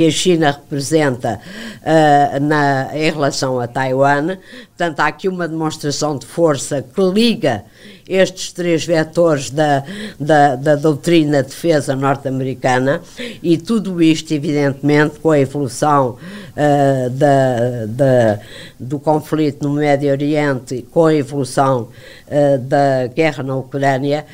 [0.00, 1.38] que a China representa
[1.82, 4.38] uh, na, em relação a Taiwan.
[4.68, 7.64] Portanto, há aqui uma demonstração de força que liga
[8.08, 9.84] estes três vetores da,
[10.18, 13.02] da, da doutrina de defesa norte-americana
[13.42, 18.40] e tudo isto, evidentemente, com a evolução uh, da, da,
[18.78, 21.90] do conflito no Médio Oriente, com a evolução
[22.26, 24.24] uh, da guerra na Ucrânia,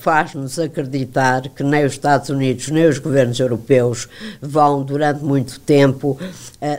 [0.00, 4.08] faz-nos acreditar que nem os Estados Unidos nem os governos europeus
[4.40, 6.18] vão, durante muito tempo,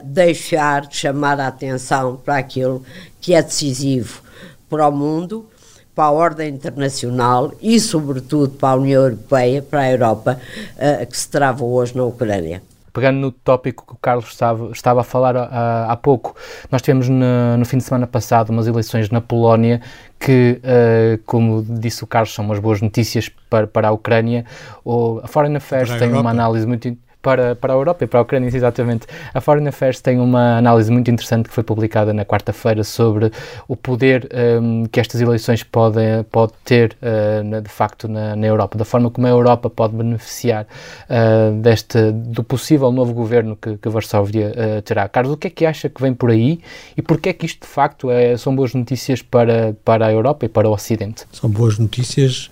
[0.04, 2.84] deixar de chamar a atenção para aquilo
[3.20, 4.22] que é decisivo
[4.70, 5.48] para o mundo
[5.96, 10.39] para a ordem internacional e, sobretudo, para a União Europeia, para a Europa,
[10.76, 12.62] uh, que se trava hoje na Ucrânia.
[12.94, 16.36] Pegando no tópico que o Carlos estava, estava a falar há, ah, há pouco,
[16.72, 19.82] nós tivemos no, no, fim de semana passado umas eleições na Polónia
[20.20, 24.46] que, uh, como disse o Carlos, são umas boas notícias para, para a Ucrânia.
[24.86, 26.22] O, a Foreign Affairs tem Europa.
[26.22, 26.88] uma análise muito
[27.24, 29.08] para, para a Europa e para a Ucrânia, exatamente.
[29.34, 33.32] A Foreign Affairs tem uma análise muito interessante que foi publicada na quarta-feira sobre
[33.66, 34.30] o poder
[34.62, 38.84] um, que estas eleições podem pode ter, uh, na, de facto, na, na, Europa, da
[38.84, 40.68] forma como a Europa pode beneficiar
[41.10, 45.08] uh, deste, do possível novo governo que, que Varsóvia uh, terá.
[45.08, 46.60] Carlos, o que é que acha que vem por aí
[46.98, 50.46] e porquê é que isto, de facto, é, são boas notícias para, para a Europa
[50.46, 51.24] e para o Ocidente?
[51.32, 52.50] São boas notícias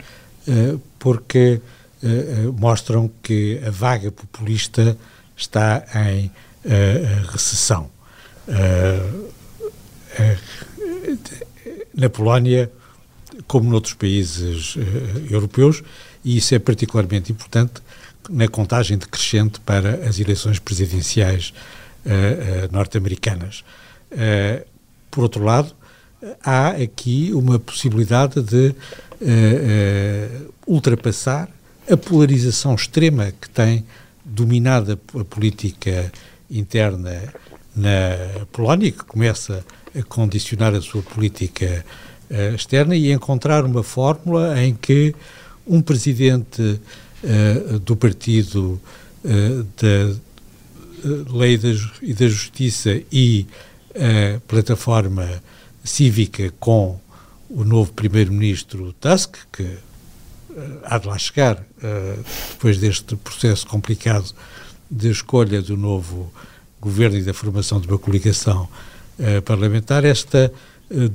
[0.97, 1.61] porque
[2.57, 4.97] mostram que a vaga populista
[5.37, 6.27] está em
[6.65, 7.89] uh, recessão.
[11.93, 12.71] na Polónia,
[13.47, 14.75] como noutros países
[15.29, 15.83] europeus,
[16.23, 17.73] e isso é particularmente importante
[18.29, 21.53] na contagem decrescente para as eleições presidenciais
[22.71, 23.63] norte-americanas.
[25.09, 25.73] por outro lado,
[26.43, 28.75] há aqui uma possibilidade de
[30.67, 31.49] ultrapassar
[31.91, 33.85] a polarização extrema que tem
[34.23, 36.11] dominado a política
[36.49, 37.33] interna
[37.75, 39.63] na Polónia, que começa
[40.07, 41.83] condicionar a sua política
[42.29, 45.13] uh, externa e encontrar uma fórmula em que
[45.67, 46.79] um presidente
[47.23, 48.79] uh, do partido
[49.23, 50.15] uh, da
[51.33, 51.59] Lei
[52.01, 53.47] e da Justiça e
[53.95, 55.27] a plataforma
[55.83, 56.99] cívica com
[57.49, 59.67] o novo primeiro-ministro Tusk, que
[60.83, 61.63] há de lá chegar
[62.51, 64.33] depois deste processo complicado
[64.89, 66.31] de escolha do novo
[66.79, 68.67] governo e da formação de uma coligação
[69.45, 70.51] parlamentar, esta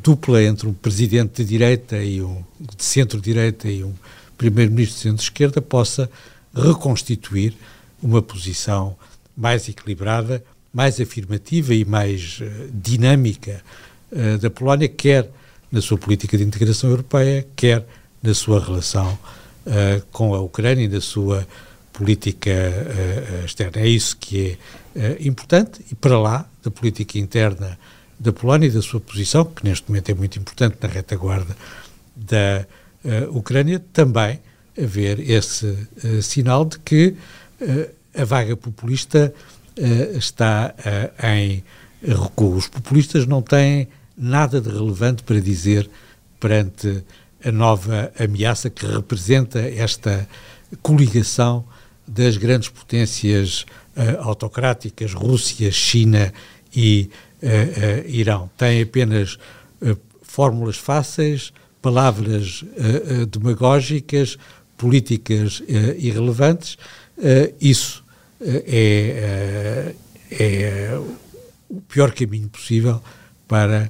[0.03, 3.93] dupla entre um presidente de direita e um de centro-direita e um
[4.39, 6.11] primeiro-ministro de centro-esquerda possa
[6.55, 7.55] reconstituir
[8.03, 8.97] uma posição
[9.37, 12.41] mais equilibrada, mais afirmativa e mais
[12.73, 13.63] dinâmica
[14.41, 15.29] da Polónia, quer
[15.71, 17.85] na sua política de integração europeia, quer
[18.27, 19.19] na sua relação
[19.67, 21.47] uh, com a Ucrânia e na sua
[21.93, 22.51] política
[23.43, 23.81] externa.
[23.81, 24.59] É isso que
[24.95, 27.79] é importante e para lá da política interna
[28.19, 31.57] da Polónia e da sua posição, que neste momento é muito importante na retaguarda
[32.15, 32.67] da
[33.05, 34.41] uh, Ucrânia, também
[34.79, 37.15] haver esse uh, sinal de que
[37.61, 39.33] uh, a vaga populista
[40.15, 40.75] está
[41.23, 41.63] em
[42.03, 42.57] recuo.
[42.57, 45.91] Os populistas não têm nada de relevante para dizer
[46.41, 47.05] perante
[47.45, 50.29] a nova ameaça que representa esta
[50.83, 51.65] coligação
[52.07, 53.65] das grandes potências
[54.21, 56.33] autocráticas, Rússia, China
[56.75, 57.11] e
[57.43, 58.51] uh, Irão.
[58.57, 59.39] Tem apenas
[59.81, 62.65] uh, fórmulas fáceis, palavras
[63.31, 64.37] demagógicas,
[64.77, 65.63] políticas
[65.97, 66.77] irrelevantes.
[67.61, 68.05] isso
[68.41, 69.95] é,
[70.33, 70.99] é
[71.71, 73.01] o pior caminho possível
[73.47, 73.89] para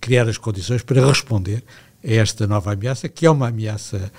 [0.00, 1.64] criar as condições para responder
[2.04, 4.10] a esta nova ameaça, que é uma ameaça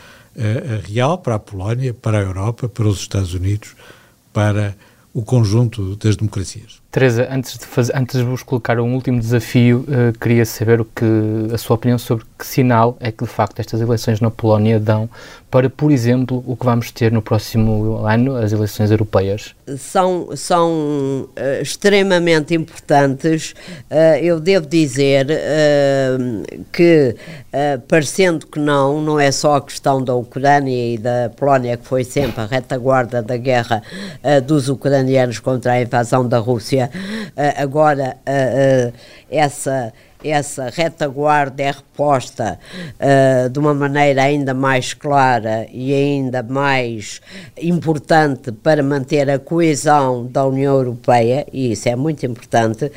[0.88, 3.76] real para a Polónia, para a Europa, para os Estados Unidos,
[4.32, 4.76] para
[5.14, 6.82] o conjunto das democracias.
[6.92, 10.86] Teresa, antes de, fazer, antes de vos colocar um último desafio, uh, queria saber o
[10.86, 11.06] que,
[11.54, 15.08] a sua opinião sobre que sinal é que de facto estas eleições na Polónia dão
[15.52, 19.56] para, por exemplo, o que vamos ter no próximo ano, as eleições europeias.
[19.78, 23.54] São, são uh, extremamente importantes.
[23.92, 25.28] Uh, eu devo dizer
[26.72, 27.16] que,
[27.88, 32.04] parecendo que não, não é só a questão da Ucrânia e da Polónia, que foi
[32.04, 33.82] sempre a retaguarda da guerra
[34.46, 36.79] dos ucranianos contra a invasão da Rússia
[37.58, 38.94] agora, uh,
[39.30, 42.60] essa essa retaguarda é reposta
[42.96, 47.22] uh, de uma maneira ainda mais clara e ainda mais
[47.62, 52.92] importante para manter a coesão da União Europeia, e isso é muito importante, uh,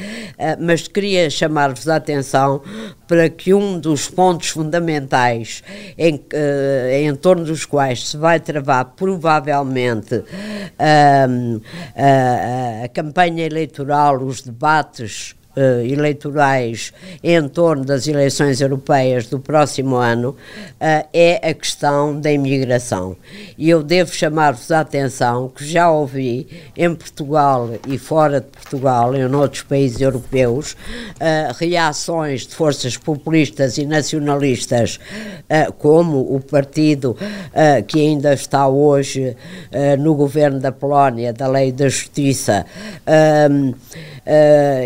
[0.58, 2.60] mas queria chamar-vos a atenção
[3.06, 5.62] para que um dos pontos fundamentais
[5.96, 10.24] em, uh, em torno dos quais se vai travar provavelmente
[12.84, 20.30] a campanha eleitoral, os debates uh, eleitorais em torno das eleições europeias do próximo ano
[20.30, 23.16] uh, é a questão da imigração.
[23.56, 29.14] E eu devo chamar-vos a atenção que já ouvi em Portugal e fora de Portugal,
[29.14, 34.98] em outros países europeus, uh, reações de forças populistas e nacionalistas,
[35.78, 37.16] como o partido
[37.86, 39.36] que ainda está hoje
[39.98, 42.64] no governo da Polónia, da Lei da Justiça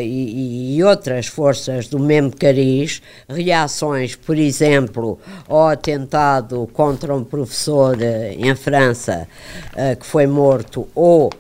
[0.02, 7.96] e, e, outras forças do mesmo cariz, reações, por exemplo, ao atentado contra um professor
[7.96, 8.00] uh,
[8.36, 9.28] em França
[9.72, 11.30] uh, que foi morto, ou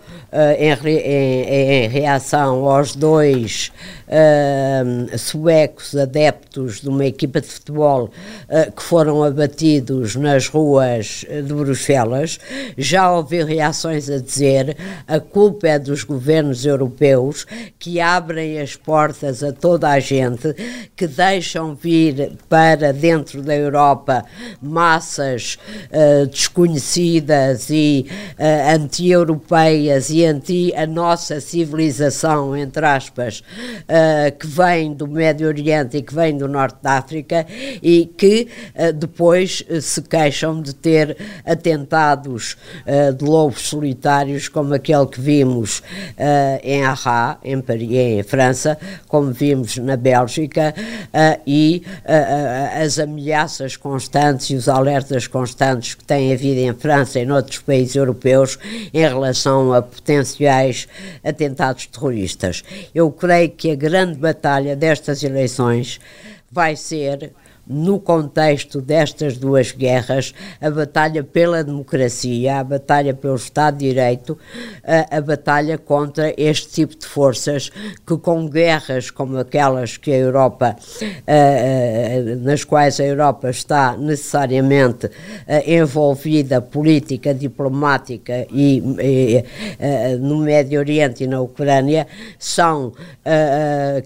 [0.58, 3.72] em, em, em, reação aos dois
[4.06, 8.04] uh, suecos adeptos de uma equipa de futebol
[8.48, 12.38] uh, que foram abatidos nas ruas de Bruxelas,
[12.76, 17.46] já ouvi reações a dizer a culpa é dos governos europeus
[17.78, 20.54] que abrem as portas a toda a gente,
[20.94, 24.24] que deixam vir para dentro da Europa
[24.60, 25.58] massas
[25.90, 28.06] uh, desconhecidas e
[28.38, 30.25] uh, anti-europeias e
[30.76, 36.48] a nossa civilização, entre aspas, uh, que vem do Médio Oriente e que vem do
[36.48, 37.46] Norte da África
[37.82, 42.56] e que uh, depois uh, se queixam de ter atentados
[43.18, 45.82] de lobos solitários, como aquele que vimos
[46.62, 50.74] em Arras, em Paris, em França, como vimos na Bélgica,
[51.46, 51.82] e
[52.82, 57.58] as ameaças constantes e os alertas constantes que têm havido em França e em outros
[57.58, 58.58] países europeus
[58.92, 60.86] em relação a potenciais
[61.24, 62.62] atentados terroristas.
[62.94, 66.00] Eu creio que a grande batalha destas eleições
[66.50, 67.32] vai ser
[67.66, 74.38] no contexto destas duas guerras, a batalha pela democracia, a batalha pelo Estado de Direito,
[74.84, 77.70] a, a batalha contra este tipo de forças
[78.06, 85.06] que, com guerras como aquelas que a Europa, uh, nas quais a Europa está necessariamente
[85.06, 85.10] uh,
[85.66, 92.06] envolvida, política, diplomática e, e uh, no Médio Oriente e na Ucrânia,
[92.38, 92.92] são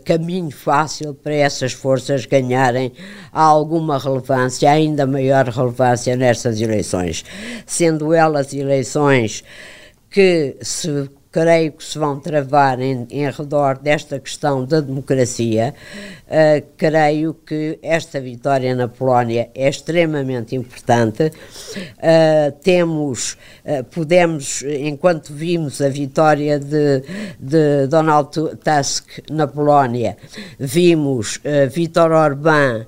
[0.05, 2.93] caminho fácil para essas forças ganharem
[3.51, 7.25] alguma relevância, ainda maior relevância nestas eleições,
[7.67, 9.45] sendo elas eleições
[10.11, 15.75] que se creio que se vão travar em, em redor desta questão da democracia.
[16.27, 21.25] Uh, creio que esta vitória na Polónia é extremamente importante.
[21.27, 27.03] Uh, temos, uh, podemos, enquanto vimos a vitória de,
[27.39, 30.17] de Donald Tusk na Polónia,
[30.59, 31.41] vimos
[31.73, 32.87] Vítor Orbán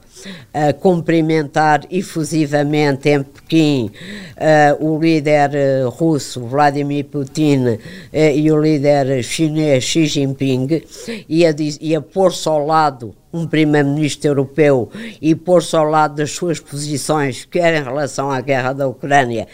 [0.53, 3.91] a cumprimentar efusivamente em Pequim
[4.37, 5.51] uh, o líder
[5.85, 7.79] uh, russo Vladimir Putin uh,
[8.13, 10.83] e o líder chinês Xi Jinping
[11.29, 14.91] e a, e a pôr-se ao lado um primeiro-ministro europeu
[15.21, 19.49] e pôr-se ao lado das suas posições, quer em relação à guerra da Ucrânia,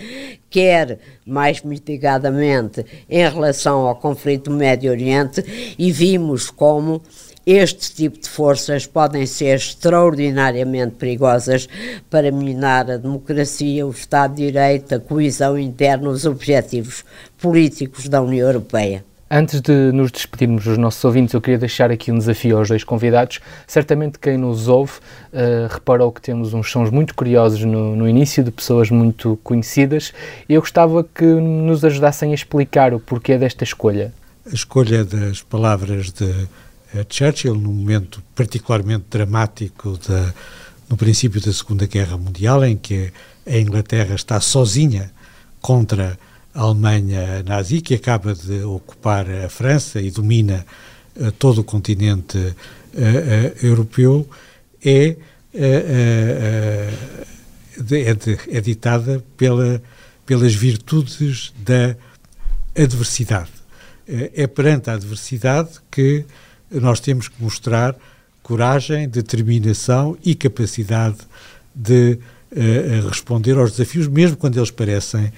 [0.50, 7.00] quer mais mitigadamente em relação ao conflito do Médio Oriente, e vimos como
[7.51, 11.66] este tipo de forças podem ser extraordinariamente perigosas
[12.11, 17.07] para minar a democracia, o Estado de Direito, a coesão interna, os objetivos
[17.38, 19.03] políticos da União Europeia.
[19.30, 22.84] Antes de nos despedirmos dos nossos ouvintes, eu queria deixar aqui um desafio aos dois
[22.84, 23.40] convidados.
[23.66, 24.92] Certamente quem nos ouve
[25.32, 30.12] uh, reparou que temos uns sons muito curiosos no, no, início, de pessoas muito conhecidas,
[30.46, 34.12] e eu gostava que nos ajudassem a explicar o porquê desta escolha.
[34.51, 36.46] A escolha das palavras de
[37.09, 40.32] Churchill, num momento particularmente dramático da,
[40.89, 43.12] no princípio da Segunda Guerra Mundial, em que
[43.47, 45.12] a Inglaterra está sozinha
[45.61, 46.18] contra
[46.55, 50.64] a Alemanha nazi, que acaba de ocupar a França e domina
[51.16, 54.28] uh, todo o continente uh, uh, europeu,
[54.84, 55.16] é,
[55.55, 56.91] é,
[57.76, 59.82] de, é ditada pela,
[60.24, 61.97] pelas virtudes da
[62.76, 63.51] adversidade.
[64.07, 66.24] É perante a adversidade que
[66.71, 67.95] nós temos que mostrar
[68.43, 71.19] coragem, determinação e capacidade
[71.75, 72.19] de
[72.53, 75.33] uh, responder aos desafios, mesmo quando eles parecem uh,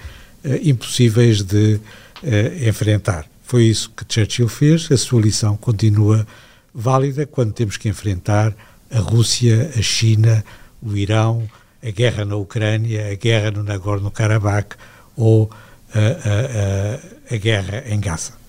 [0.63, 1.79] impossíveis de
[2.23, 3.25] uh, enfrentar.
[3.43, 6.25] Foi isso que Churchill fez, a sua lição continua
[6.73, 8.55] válida quando temos que enfrentar
[8.89, 10.43] a Rússia, a China,
[10.81, 11.49] o Irão,
[11.83, 14.75] a guerra na Ucrânia, a guerra no Nagorno-Karabakh
[15.17, 15.49] ou
[15.93, 18.40] a, a, a, a guerra em Gaza.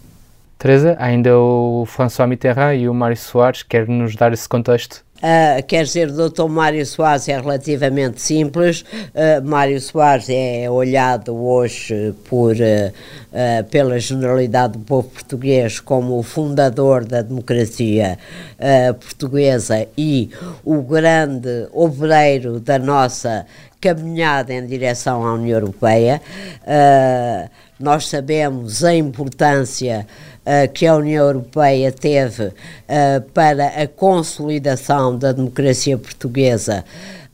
[0.62, 5.04] Teresa, ainda o François Mitterrand e o Mário Soares querem nos dar esse contexto?
[5.18, 8.82] Uh, quer dizer, o doutor Mário Soares é relativamente simples.
[8.82, 16.22] Uh, Mário Soares é olhado hoje por, uh, pela generalidade do povo português como o
[16.22, 18.16] fundador da democracia
[19.00, 20.30] portuguesa e
[20.64, 23.44] o grande obreiro da nossa
[23.80, 26.22] caminhada em direção à União Europeia.
[27.80, 30.06] nós sabemos a importância
[30.46, 32.52] uh, que a União Europeia teve uh,
[33.32, 36.84] para a consolidação da democracia portuguesa.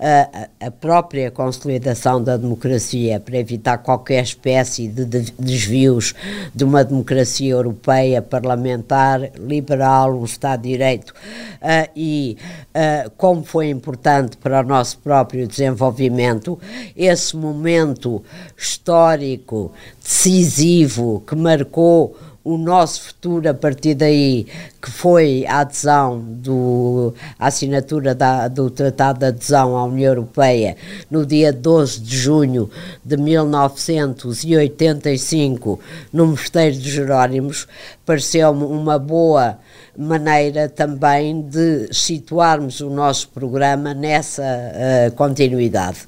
[0.00, 6.14] A, própria consolidação da democracia para evitar qualquer espécie de desvios
[6.54, 11.12] de uma democracia europeia parlamentar, liberal, um Estado de Direito.
[11.60, 12.36] Uh, e
[12.68, 16.56] uh, como foi importante para o nosso próprio desenvolvimento,
[16.96, 18.22] esse momento
[18.56, 22.16] histórico, decisivo, que marcou
[22.48, 24.46] o nosso futuro a partir daí,
[24.80, 30.74] que foi a adesão, do, a assinatura da, do Tratado de Adesão à União Europeia
[31.10, 32.70] no dia 12 de junho
[33.04, 35.78] de 1985,
[36.10, 37.68] no Mosteiro de Jerónimos,
[38.06, 39.58] pareceu-me uma boa
[39.98, 45.98] maneira também de situarmos o nosso programa nessa uh, continuidade.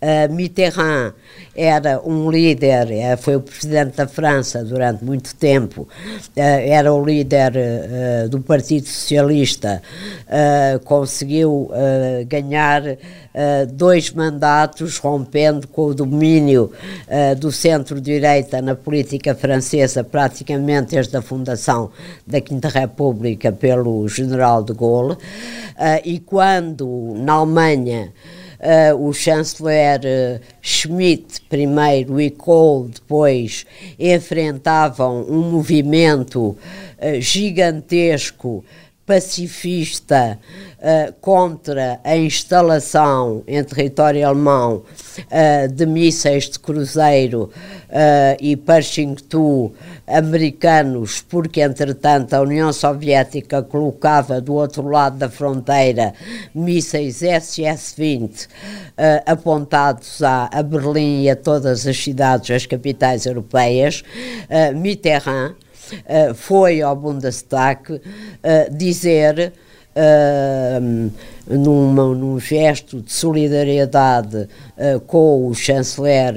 [0.00, 1.14] Uh, Mitterrand
[1.56, 5.79] era um líder, eh, foi o presidente da França durante muito tempo,
[6.36, 7.52] era o líder
[8.30, 9.82] do Partido Socialista,
[10.84, 11.70] conseguiu
[12.26, 12.82] ganhar
[13.72, 16.72] dois mandatos, rompendo com o domínio
[17.38, 21.90] do centro-direita na política francesa praticamente desde a fundação
[22.26, 25.16] da Quinta República pelo general de Gaulle,
[26.04, 28.12] e quando na Alemanha
[28.60, 33.64] Uh, o chanceler uh, Schmidt primeiro e Kohl depois
[33.98, 38.62] enfrentavam um movimento uh, gigantesco
[39.10, 40.38] pacifista
[40.78, 44.84] uh, contra a instalação em território alemão
[45.18, 47.50] uh, de mísseis de cruzeiro
[47.88, 49.72] uh, e Pershing-2
[50.12, 56.12] americanos, porque entretanto a União Soviética colocava do outro lado da fronteira
[56.54, 58.48] mísseis SS-20
[59.26, 64.02] apontados a, a, Berlim e a todas as cidades, as capitais europeias.
[64.74, 65.54] Mitterrand
[65.92, 68.00] uh, foi ao Bundestag uh,
[68.70, 69.52] dizer,
[69.96, 71.10] uh,
[71.48, 74.48] num gesto de solidariedade
[75.06, 76.34] com o chanceler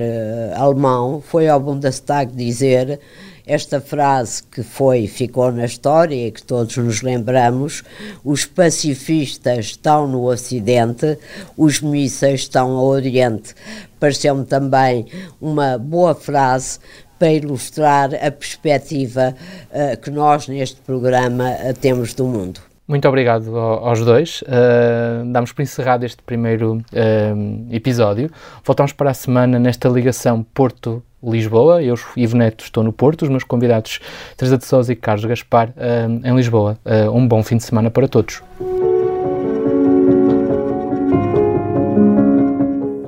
[0.55, 2.99] alemão, foi ao Bundestag dizer
[3.45, 7.83] esta frase que foi ficou na história e que todos nos lembramos:
[8.23, 11.17] os pacifistas estão no Ocidente,
[11.57, 13.53] os mísseis estão ao Oriente.
[13.99, 15.05] Pareceu-me também
[15.39, 16.79] uma boa frase
[17.19, 19.35] para ilustrar a perspectiva
[19.71, 22.72] uh, que nós neste programa uh, temos do mundo.
[22.93, 24.43] Muito obrigado aos dois.
[24.43, 28.29] Uh, damos por encerrado este primeiro uh, episódio.
[28.63, 31.81] Voltamos para a semana nesta ligação Porto-Lisboa.
[31.81, 33.23] Eu, Ivo Neto, estou no Porto.
[33.23, 33.99] Os meus convidados,
[34.37, 36.77] Teresa de Souza e Carlos Gaspar, uh, em Lisboa.
[37.11, 38.43] um bom fim de semana para todos.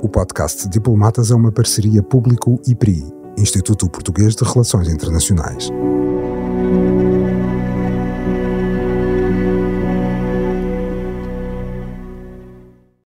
[0.02, 3.04] O podcast Diplomatas é uma parceria público-IPRI
[3.38, 5.70] Instituto Português de Relações Internacionais.